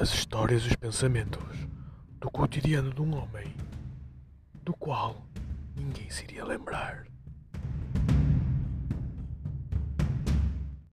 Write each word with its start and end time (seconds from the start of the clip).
as 0.00 0.14
histórias 0.14 0.62
e 0.62 0.68
os 0.68 0.76
pensamentos 0.76 1.42
do 2.20 2.30
cotidiano 2.30 2.94
de 2.94 3.02
um 3.02 3.16
homem 3.16 3.52
do 4.62 4.72
qual 4.72 5.26
ninguém 5.74 6.08
se 6.08 6.22
iria 6.22 6.44
lembrar. 6.44 7.04